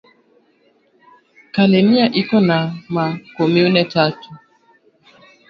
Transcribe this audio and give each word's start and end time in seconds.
Kalemie 1.53 2.05
iko 2.21 2.37
na 2.47 2.57
ma 2.93 3.05
comune 3.35 3.81
tatu 3.93 4.29